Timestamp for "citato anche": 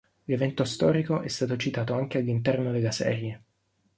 1.57-2.17